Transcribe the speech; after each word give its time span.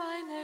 meine 0.00 0.39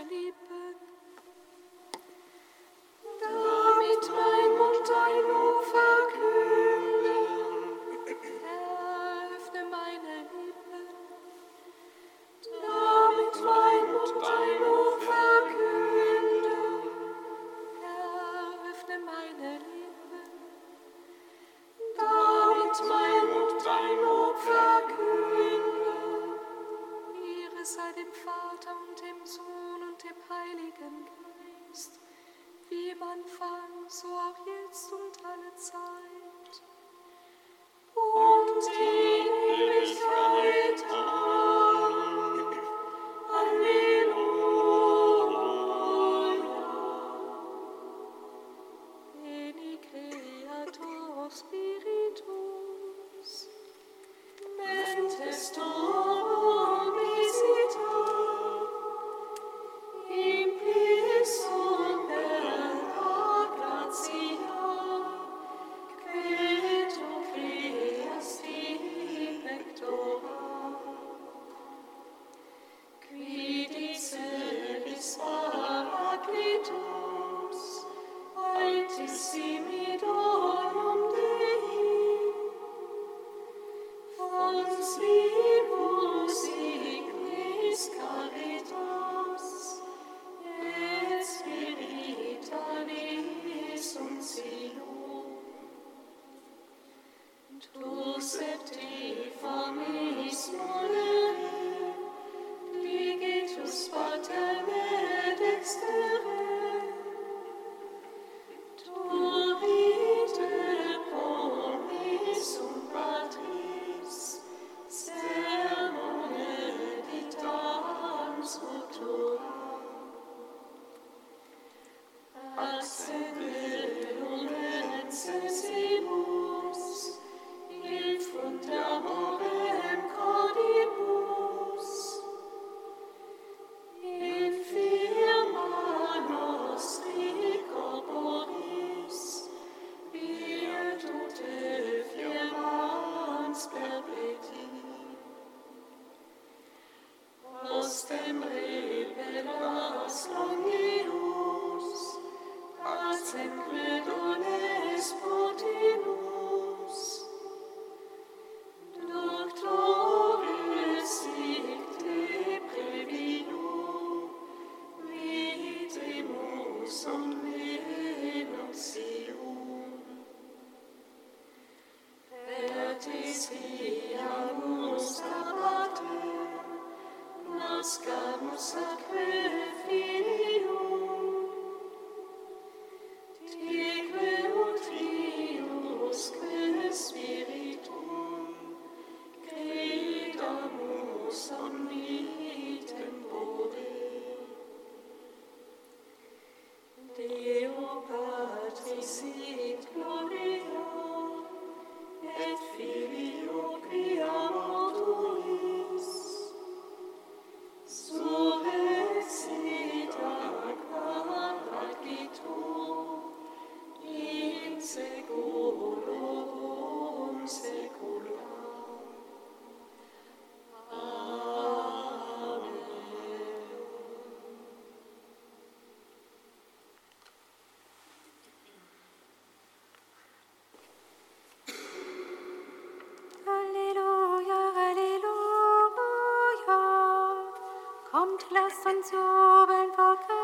vor 238.57 240.17
Christus 240.17 240.36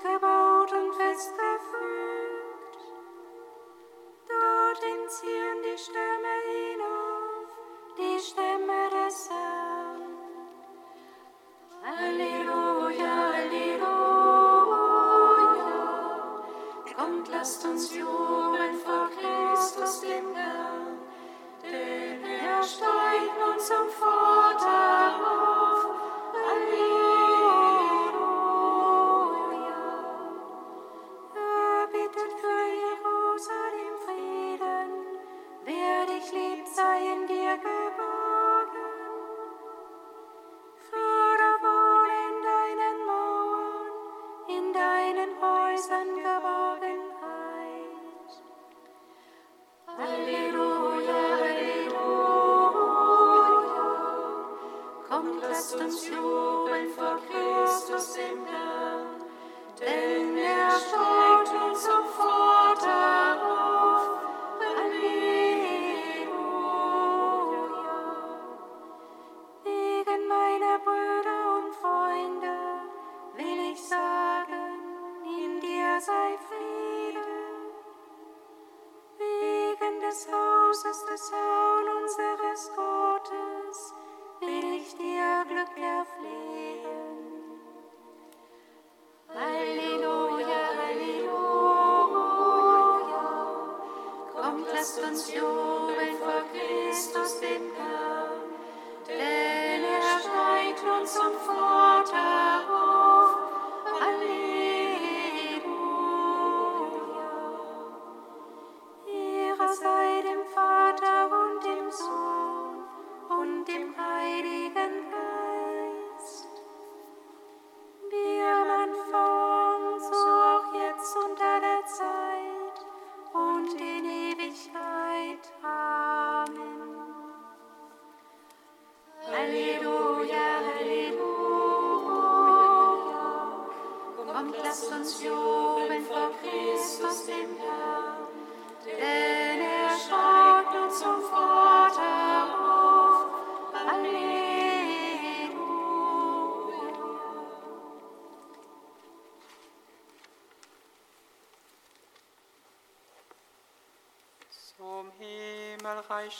gebaut 0.00 0.72
und 0.72 0.94
festgefügt. 0.94 2.78
Dort 4.28 4.82
entziehen 4.82 5.62
die 5.62 5.78
Stämme 5.78 6.33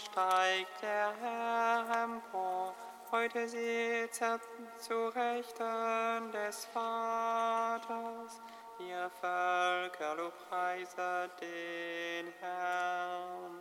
steigt 0.02 0.82
der 0.82 1.12
Herr 1.20 2.04
empor. 2.04 2.74
Heute 3.10 3.48
sitzt 3.48 4.22
er 4.22 4.40
zu 4.78 5.08
Rechten 5.08 6.32
des 6.32 6.64
Vaters. 6.66 8.40
Ihr 8.80 9.10
Völker, 9.20 10.16
lobpreiset 10.16 11.30
den 11.40 12.32
Herrn. 12.40 13.60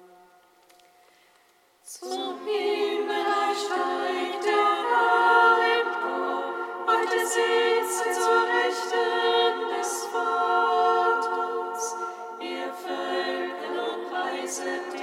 Zum 1.84 2.40
Himmel 2.46 3.56
steigt 3.64 4.44
der 4.46 4.74
Herr 4.92 5.58
empor. 5.82 6.44
Heute 6.88 7.20
sitzt 7.28 8.06
er 8.08 8.14
zu 8.14 8.36
Rechten 8.58 9.56
des 9.78 10.06
Vaters. 10.08 11.96
Ihr 12.40 12.74
Völker, 12.74 13.72
lobpreiset 13.76 14.94
den 14.94 15.00
Herrn. 15.00 15.03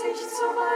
Gesicht 0.00 0.30
so 0.30 0.46
weit. 0.56 0.69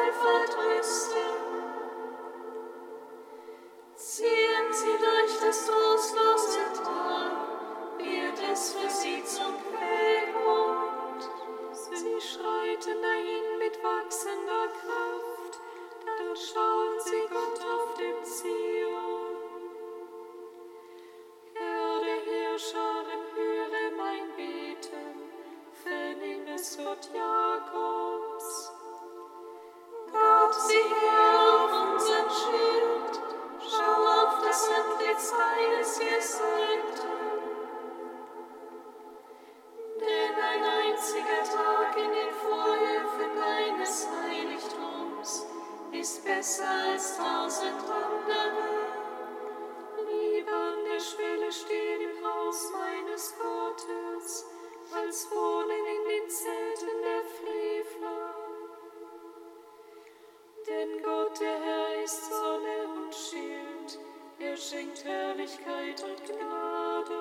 Herrlichkeit 64.75 66.03
und 66.03 66.25
Gnade. 66.27 67.15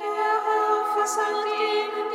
Der 0.00 0.06
Herr 0.06 0.86
versank 0.96 1.46
ihnen 1.46 2.05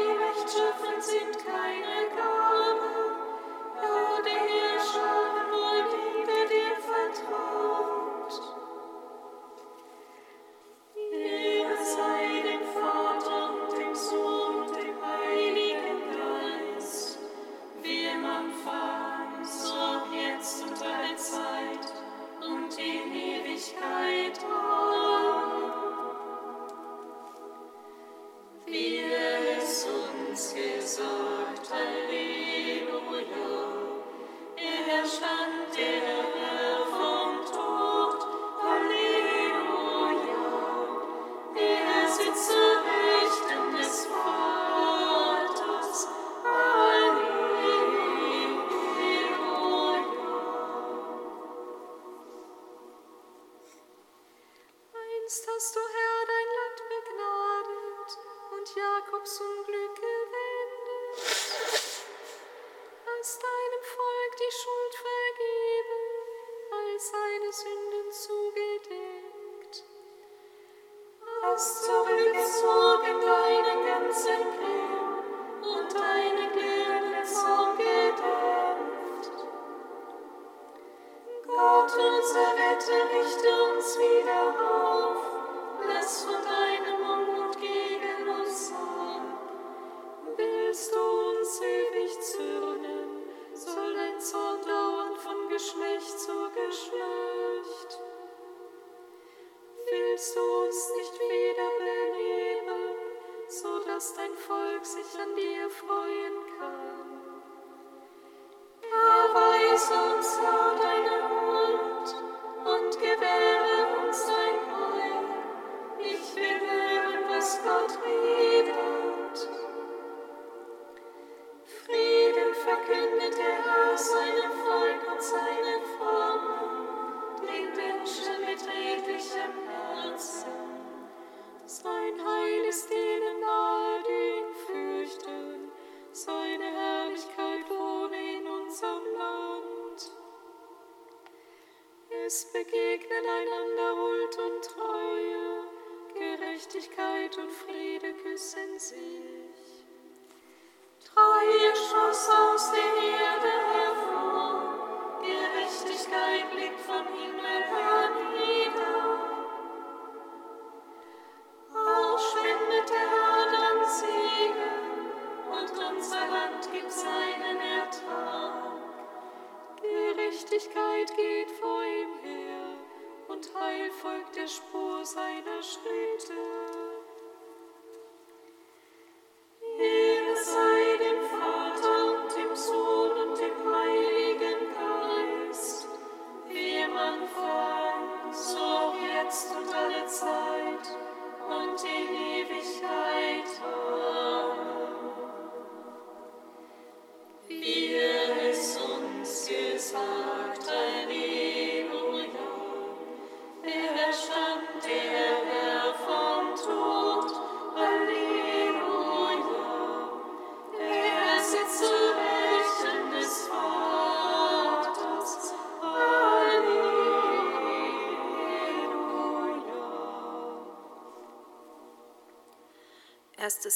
bist, 55.32 55.48
hast 55.48 55.76
du 55.76 55.80
Herr 55.80 56.26
dein 56.28 56.50
Land 56.60 56.80
begnadet 56.92 58.12
und 58.52 58.68
Jakobs 58.76 59.40
Unglück 59.40 59.98
Ist 59.98 60.11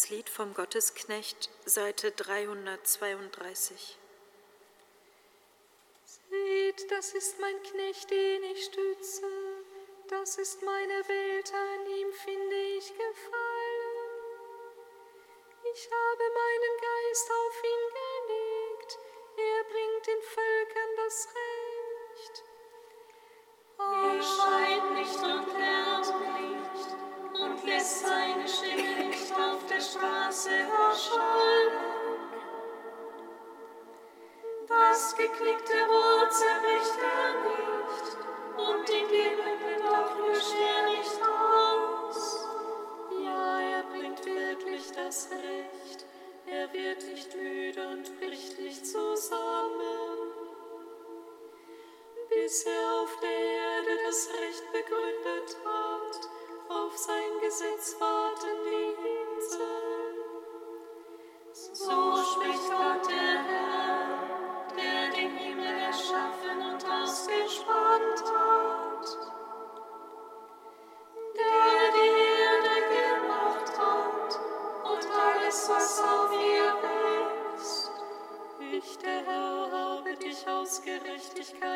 Lied 0.09 0.29
vom 0.29 0.53
Gottesknecht, 0.53 1.49
Seite 1.65 2.11
332. 2.11 3.97
Seht, 6.05 6.91
das 6.91 7.13
ist 7.13 7.39
mein 7.39 7.63
Knecht, 7.63 8.11
den 8.11 8.43
ich 8.43 8.65
stütze, 8.65 9.25
das 10.09 10.37
ist 10.37 10.61
meine 10.61 11.07
Welt, 11.07 11.51
ein 11.53 11.84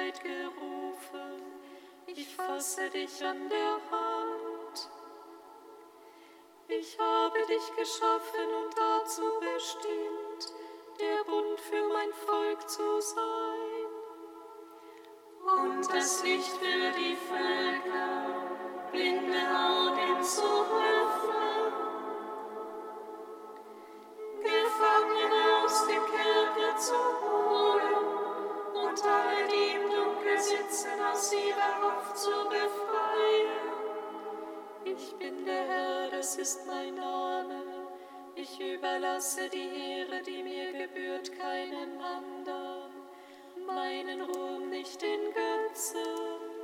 Zeit 0.09 0.23
gerufen, 0.23 1.41
ich 2.07 2.35
fasse 2.35 2.89
dich 2.89 3.23
an 3.23 3.49
der 3.49 3.73
Hand. 3.91 4.89
Ich 6.67 6.97
habe 6.99 7.39
dich 7.47 7.75
geschaffen 7.75 8.47
und 8.63 8.75
dazu 8.77 9.21
bestimmt, 9.39 10.53
der 10.99 11.23
Bund 11.25 11.59
für 11.59 11.87
mein 11.93 12.13
Volk 12.13 12.69
zu 12.69 13.01
sein 13.01 13.85
und 15.45 15.93
das 15.93 16.23
Licht 16.23 16.57
für 16.57 16.91
die 16.97 17.15
Völker, 17.15 18.91
blinde 18.91 19.41
Augen 19.47 20.23
zu 20.23 20.41
öffnen. 20.41 21.73
Gefangene 24.41 25.63
aus 25.63 25.87
dem 25.87 26.05
Kerker 26.05 26.77
zu 26.77 26.93
holen. 26.93 27.28
Herzen 30.69 31.01
aus 31.01 31.33
ihrer 31.33 31.81
Luft 31.81 32.15
zu 32.15 32.29
befreien. 32.47 33.49
Ich 34.85 35.15
bin 35.15 35.43
der 35.43 35.67
Herr, 35.67 36.11
das 36.11 36.35
ist 36.37 36.67
mein 36.67 36.93
Name. 36.93 37.63
Ich 38.35 38.59
überlasse 38.59 39.49
die 39.49 39.97
Ehre, 39.97 40.21
die 40.21 40.43
mir 40.43 40.71
gebührt, 40.73 41.31
keinem 41.39 41.99
anderen, 41.99 42.91
meinen 43.65 44.21
Ruhm 44.21 44.69
nicht 44.69 45.01
in 45.01 45.33
Götzen. 45.33 46.58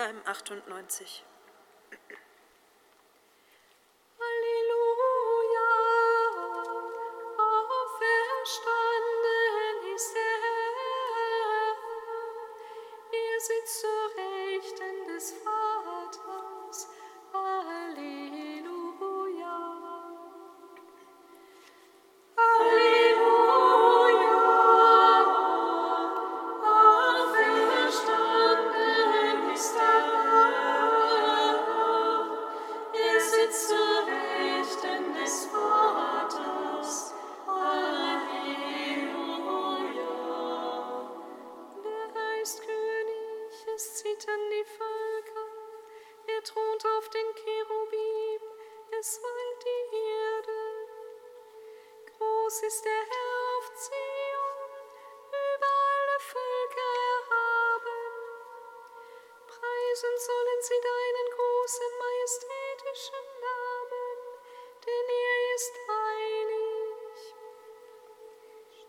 Psalm 0.00 0.16
98. 0.24 1.39
sollen 60.30 60.62
sie 60.62 60.80
deinen 60.92 61.28
großen 61.36 61.90
majestätischen 62.04 63.26
Namen, 63.46 64.16
denn 64.86 65.06
er 65.28 65.38
ist 65.56 65.74
heilig. 65.90 67.18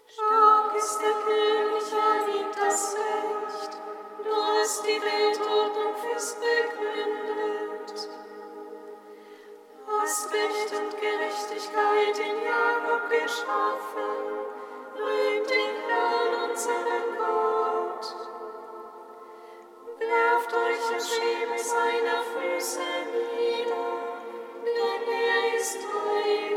Stark 0.06 0.75
ist 0.75 0.97
der 1.01 1.15
König, 1.25 1.88
er 2.08 2.19
liebt 2.27 2.58
das 2.58 2.95
Recht, 2.95 3.73
du 4.23 4.34
hast 4.36 4.86
die 4.86 5.01
Weltordnung 5.01 5.95
fest 5.97 6.38
begründet. 6.39 8.10
Hast 9.88 10.34
Recht 10.34 10.69
und 10.80 10.91
Gerechtigkeit 10.99 12.17
in 12.19 12.38
Jakob 12.43 13.10
geschaffen, 13.10 14.13
rühmt 14.95 15.49
den 15.49 15.75
Herrn 15.89 16.49
unseren 16.49 17.17
Gott 17.17 17.71
seiner 21.71 22.24
Füße 22.24 22.80
nieder, 23.34 23.88
denn 24.65 25.04
er 25.08 25.58
ist 25.58 25.78
heilig. 25.78 26.51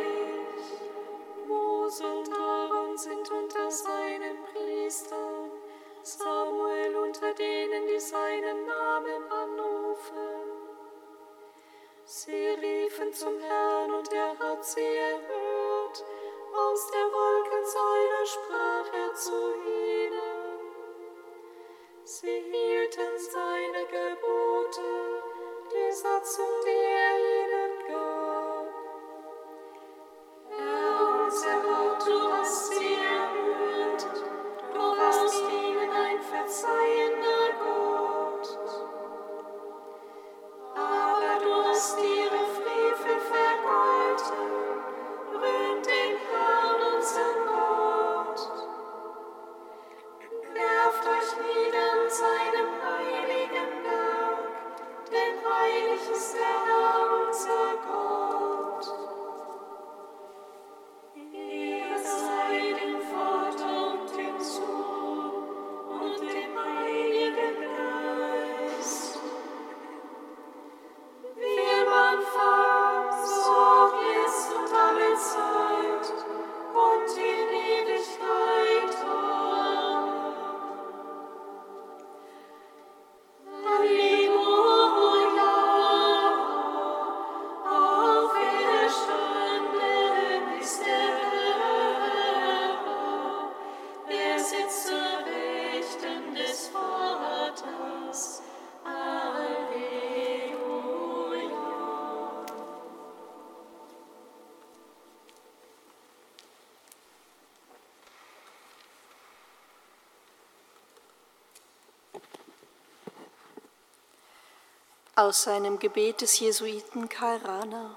Aus 115.24 115.44
seinem 115.44 115.78
Gebet 115.78 116.20
des 116.20 116.38
Jesuiten 116.38 117.08
Karl 117.08 117.38
Rahner. 117.38 117.96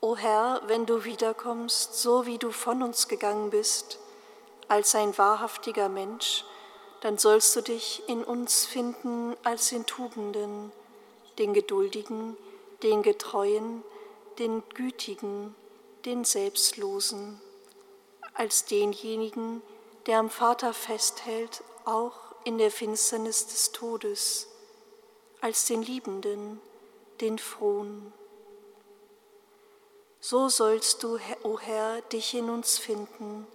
O 0.00 0.16
Herr, 0.16 0.62
wenn 0.66 0.84
du 0.84 1.04
wiederkommst, 1.04 1.94
so 1.94 2.26
wie 2.26 2.38
du 2.38 2.50
von 2.50 2.82
uns 2.82 3.06
gegangen 3.06 3.50
bist, 3.50 4.00
als 4.66 4.96
ein 4.96 5.16
wahrhaftiger 5.16 5.88
Mensch, 5.88 6.44
dann 7.02 7.18
sollst 7.18 7.54
du 7.54 7.60
dich 7.60 8.02
in 8.08 8.24
uns 8.24 8.66
finden 8.66 9.36
als 9.44 9.68
den 9.68 9.86
Tugenden, 9.86 10.72
den 11.38 11.54
Geduldigen, 11.54 12.36
den 12.82 13.04
Getreuen, 13.04 13.84
den 14.40 14.64
Gütigen, 14.70 15.54
den 16.04 16.24
Selbstlosen, 16.24 17.40
als 18.34 18.64
denjenigen, 18.64 19.62
der 20.06 20.18
am 20.18 20.30
Vater 20.30 20.74
festhält, 20.74 21.62
auch 21.84 22.34
in 22.42 22.58
der 22.58 22.72
Finsternis 22.72 23.46
des 23.46 23.70
Todes, 23.70 24.48
als 25.40 25.66
den 25.66 25.82
Liebenden, 25.82 26.60
den 27.20 27.38
Frohen. 27.38 28.12
So 30.20 30.48
sollst 30.48 31.02
du, 31.02 31.18
o 31.44 31.58
Herr, 31.58 32.00
dich 32.02 32.34
in 32.34 32.50
uns 32.50 32.78
finden, 32.78 33.46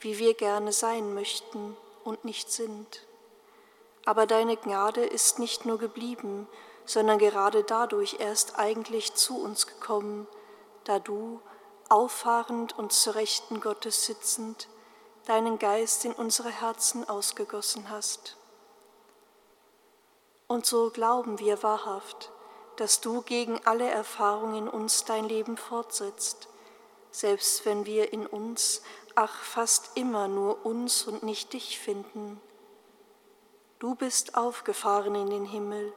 wie 0.00 0.18
wir 0.18 0.34
gerne 0.34 0.72
sein 0.72 1.14
möchten 1.14 1.76
und 2.04 2.24
nicht 2.24 2.50
sind. 2.50 3.06
Aber 4.04 4.26
deine 4.26 4.56
Gnade 4.56 5.04
ist 5.04 5.38
nicht 5.38 5.66
nur 5.66 5.78
geblieben, 5.78 6.48
sondern 6.84 7.18
gerade 7.18 7.62
dadurch 7.62 8.16
erst 8.18 8.58
eigentlich 8.58 9.14
zu 9.14 9.40
uns 9.40 9.66
gekommen, 9.66 10.26
da 10.84 10.98
du, 10.98 11.40
auffahrend 11.88 12.76
und 12.78 12.92
zu 12.92 13.14
Rechten 13.14 13.60
Gottes 13.60 14.06
sitzend, 14.06 14.68
deinen 15.26 15.58
Geist 15.58 16.04
in 16.04 16.12
unsere 16.12 16.50
Herzen 16.50 17.08
ausgegossen 17.08 17.90
hast. 17.90 18.36
Und 20.50 20.66
so 20.66 20.90
glauben 20.90 21.38
wir 21.38 21.62
wahrhaft, 21.62 22.32
dass 22.74 23.00
du 23.00 23.22
gegen 23.22 23.64
alle 23.66 23.88
Erfahrung 23.88 24.56
in 24.56 24.66
uns 24.66 25.04
dein 25.04 25.24
Leben 25.26 25.56
fortsetzt, 25.56 26.48
selbst 27.12 27.64
wenn 27.66 27.86
wir 27.86 28.12
in 28.12 28.26
uns, 28.26 28.82
ach 29.14 29.44
fast 29.44 29.92
immer 29.94 30.26
nur 30.26 30.66
uns 30.66 31.04
und 31.04 31.22
nicht 31.22 31.52
dich 31.52 31.78
finden. 31.78 32.40
Du 33.78 33.94
bist 33.94 34.34
aufgefahren 34.34 35.14
in 35.14 35.30
den 35.30 35.44
Himmel, 35.44 35.92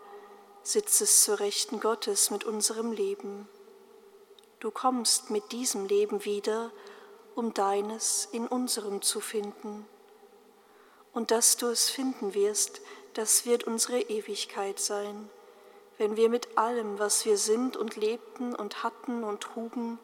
sitzest 0.61 1.23
zu 1.23 1.39
Rechten 1.39 1.79
Gottes 1.79 2.29
mit 2.29 2.43
unserem 2.43 2.91
Leben. 2.91 3.49
Du 4.59 4.69
kommst 4.69 5.31
mit 5.31 5.51
diesem 5.51 5.87
Leben 5.87 6.25
wieder, 6.25 6.69
um 7.33 7.55
deines 7.55 8.25
in 8.31 8.47
unserem 8.47 9.01
zu 9.01 9.19
finden. 9.19 9.87
Und 11.11 11.31
dass 11.31 11.57
du 11.57 11.69
es 11.69 11.89
finden 11.89 12.35
wirst, 12.35 12.81
das 13.13 13.45
wird 13.45 13.63
unsere 13.65 13.99
Ewigkeit 13.99 14.79
sein, 14.79 15.29
wenn 15.97 16.15
wir 16.15 16.29
mit 16.29 16.57
allem, 16.57 16.99
was 16.99 17.25
wir 17.25 17.37
sind 17.37 17.77
und 17.77 17.95
lebten 17.95 18.55
und 18.55 18.83
hatten 18.83 19.23
und 19.23 19.41
trugen, 19.41 19.99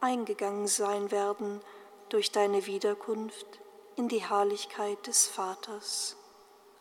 eingegangen 0.00 0.68
sein 0.68 1.10
werden 1.10 1.60
durch 2.08 2.30
deine 2.30 2.66
Wiederkunft 2.66 3.60
in 3.96 4.08
die 4.08 4.22
Herrlichkeit 4.22 5.06
des 5.06 5.26
Vaters. 5.26 6.16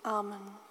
Amen. 0.03 0.62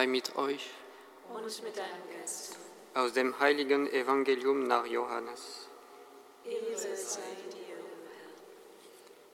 Sei 0.00 0.06
mit 0.06 0.34
euch. 0.36 0.70
Und 1.28 1.62
mit 1.62 1.76
deinem 1.76 2.04
Geist. 2.10 2.56
Aus 2.94 3.12
dem 3.12 3.38
heiligen 3.38 3.86
Evangelium 3.92 4.66
nach 4.66 4.86
Johannes. 4.86 5.68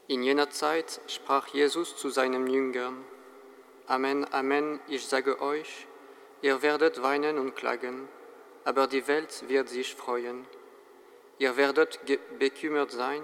In 0.09 0.23
jener 0.25 0.51
Zeit 0.51 1.01
sprach 1.07 1.47
Jesus 1.49 1.97
zu 1.97 2.09
seinen 2.11 2.49
Jüngern, 2.49 3.05
Amen, 3.87 4.27
Amen, 4.33 4.81
ich 4.89 5.07
sage 5.07 5.41
euch, 5.41 5.87
ihr 6.43 6.63
werdet 6.63 7.01
weinen 7.01 7.39
und 7.39 7.55
klagen, 7.55 8.09
aber 8.65 8.89
die 8.89 9.07
Welt 9.07 9.49
wird 9.49 9.69
sich 9.69 9.95
freuen. 9.95 10.47
Ihr 11.39 11.57
werdet 11.57 12.01
bekümmert 12.41 12.91
sein, 12.91 13.23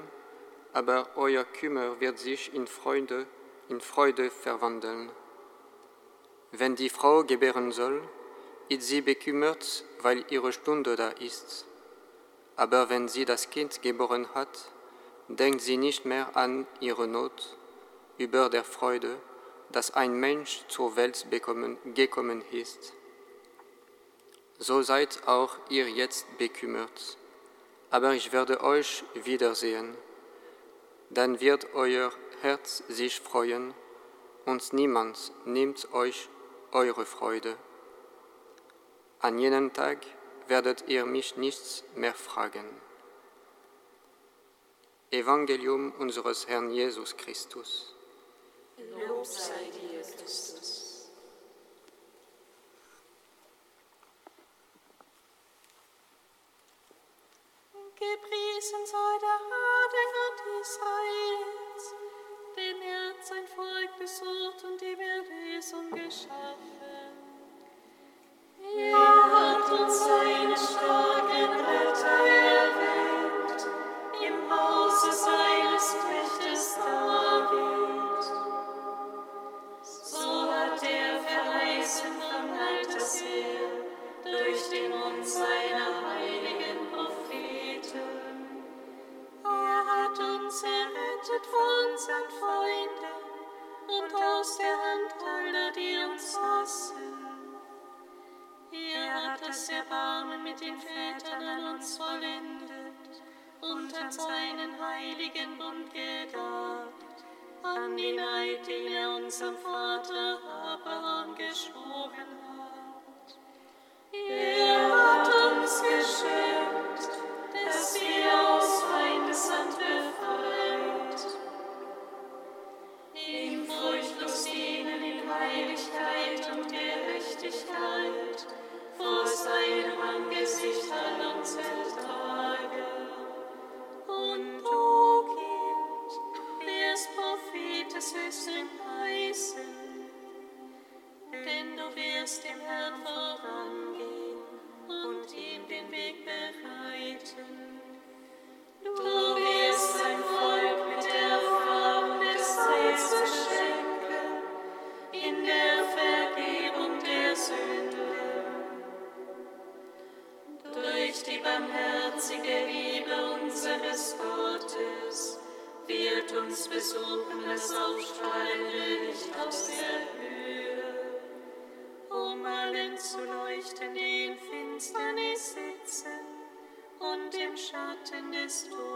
aber 0.72 1.08
euer 1.16 1.44
Kümmer 1.44 1.98
wird 2.00 2.20
sich 2.20 2.54
in 2.54 2.68
Freude, 2.68 3.26
in 3.68 3.80
Freude 3.80 4.30
verwandeln. 4.30 5.10
Wenn 6.54 6.76
die 6.76 6.90
Frau 6.90 7.24
gebären 7.24 7.72
soll, 7.72 8.02
ist 8.68 8.82
sie 8.82 9.00
bekümmert, 9.00 9.84
weil 10.02 10.24
ihre 10.28 10.52
Stunde 10.52 10.96
da 10.96 11.08
ist. 11.08 11.64
Aber 12.56 12.90
wenn 12.90 13.08
sie 13.08 13.24
das 13.24 13.48
Kind 13.48 13.80
geboren 13.80 14.28
hat, 14.34 14.70
denkt 15.28 15.62
sie 15.62 15.78
nicht 15.78 16.04
mehr 16.04 16.36
an 16.36 16.66
ihre 16.80 17.08
Not, 17.08 17.56
über 18.18 18.50
der 18.50 18.64
Freude, 18.64 19.16
dass 19.70 19.92
ein 19.92 20.12
Mensch 20.12 20.64
zur 20.68 20.94
Welt 20.96 21.26
bekommen, 21.30 21.78
gekommen 21.94 22.42
ist. 22.52 22.92
So 24.58 24.82
seid 24.82 25.26
auch 25.26 25.56
ihr 25.70 25.88
jetzt 25.88 26.26
bekümmert. 26.36 27.16
Aber 27.88 28.12
ich 28.12 28.30
werde 28.30 28.62
euch 28.62 29.04
wiedersehen. 29.14 29.96
Dann 31.08 31.40
wird 31.40 31.74
euer 31.74 32.12
Herz 32.42 32.82
sich 32.88 33.20
freuen 33.20 33.72
und 34.44 34.72
niemand 34.74 35.32
nimmt 35.46 35.92
euch 35.92 36.28
eure 36.72 37.06
Freude. 37.06 37.56
An 39.20 39.38
jenem 39.38 39.72
Tag 39.72 39.98
werdet 40.48 40.88
ihr 40.88 41.06
mich 41.06 41.36
nichts 41.36 41.84
mehr 41.94 42.14
fragen. 42.14 42.68
Evangelium 45.10 45.92
unseres 45.92 46.48
Herrn 46.48 46.70
Jesus 46.70 47.16
Christus. 47.16 47.94
Lob 49.06 49.26
sei 49.26 49.70
dir, 49.70 50.00
Christus. 50.00 51.10
Gepriesen 57.94 58.86
sei 58.86 59.18
der 59.20 59.38
Herr, 59.50 59.84
der 59.94 60.08
Gott 60.16 60.40
Israels, 60.60 61.94
denn 62.56 62.82
er 62.82 63.10
hat 63.10 63.24
sein 63.24 63.46
Volk 63.46 63.98
besucht 63.98 64.64
und 64.64 64.80
die 64.80 64.96
Erlösung 64.98 65.90
geschaffen. 65.90 66.41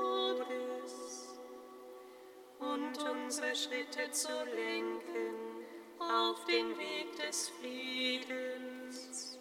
Orbes 0.04 1.38
und 2.58 2.98
unsere 3.10 3.54
Schritte 3.54 4.10
zu 4.10 4.28
lenken 4.54 5.64
auf 5.98 6.44
den 6.44 6.76
Weg 6.78 7.16
des 7.16 7.50
Friedens. 7.60 9.35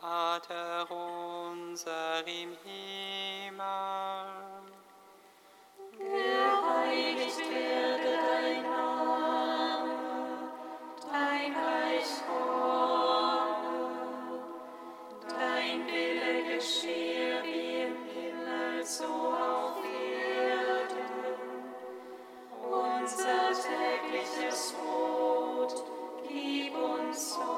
Vater 0.00 0.86
unser 0.92 2.20
im 2.20 2.56
Himmel, 2.62 3.64
geheiligt 5.98 7.38
werde 7.50 8.10
dein 8.16 8.62
Name, 8.62 9.90
dein 11.02 11.52
Reich 11.52 12.12
komme, 12.28 13.58
dein 15.28 15.84
Wille 15.88 16.54
geschehe 16.54 17.42
wie 17.42 17.82
im 17.82 17.96
Himmel 18.06 18.84
so 18.84 19.04
auf 19.04 19.82
Erden. 19.84 21.10
Unser 22.62 23.50
tägliches 23.50 24.74
Brot 24.74 25.84
gib 26.28 26.72
uns 26.76 27.36
heute. 27.36 27.57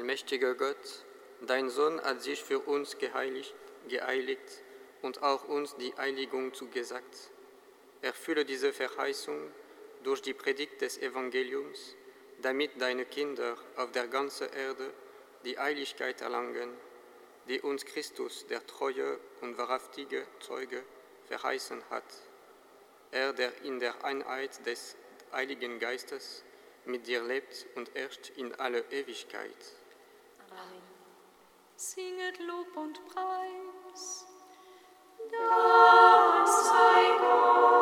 Allmächtiger 0.00 0.54
Gott, 0.54 1.04
dein 1.42 1.68
Sohn 1.68 2.00
hat 2.00 2.22
sich 2.22 2.42
für 2.42 2.58
uns 2.60 2.96
geheiligt, 2.96 3.54
geeiligt 3.86 4.62
und 5.02 5.22
auch 5.22 5.46
uns 5.46 5.76
die 5.76 5.94
Heiligung 5.94 6.54
zugesagt. 6.54 7.30
Erfülle 8.00 8.46
diese 8.46 8.72
Verheißung 8.72 9.52
durch 10.02 10.22
die 10.22 10.32
Predigt 10.32 10.80
des 10.80 10.96
Evangeliums, 10.96 11.96
damit 12.40 12.80
deine 12.80 13.04
Kinder 13.04 13.58
auf 13.76 13.92
der 13.92 14.08
ganzen 14.08 14.50
Erde 14.54 14.90
die 15.44 15.58
Heiligkeit 15.58 16.22
erlangen, 16.22 16.70
die 17.46 17.60
uns 17.60 17.84
Christus, 17.84 18.46
der 18.46 18.66
treue 18.66 19.20
und 19.42 19.58
wahrhaftige 19.58 20.26
Zeuge, 20.38 20.82
verheißen 21.26 21.82
hat. 21.90 22.10
Er, 23.10 23.34
der 23.34 23.52
in 23.64 23.78
der 23.78 24.02
Einheit 24.02 24.64
des 24.64 24.96
Heiligen 25.30 25.78
Geistes 25.78 26.42
mit 26.86 27.06
dir 27.06 27.22
lebt 27.22 27.66
und 27.74 27.94
herrscht 27.94 28.30
in 28.36 28.54
alle 28.54 28.82
Ewigkeit. 28.90 29.79
Singet 31.76 32.38
Lob 32.40 32.76
und 32.76 33.00
Preis. 33.06 34.26
Da 35.30 36.46
sei 36.46 37.18
Gott. 37.18 37.79